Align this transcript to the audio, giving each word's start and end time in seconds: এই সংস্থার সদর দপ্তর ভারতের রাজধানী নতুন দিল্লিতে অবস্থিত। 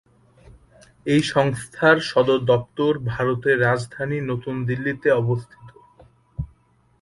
এই 1.05 1.21
সংস্থার 1.33 1.97
সদর 2.09 2.39
দপ্তর 2.51 2.91
ভারতের 3.11 3.57
রাজধানী 3.61 4.17
নতুন 4.31 4.55
দিল্লিতে 4.69 5.07
অবস্থিত। 5.21 5.69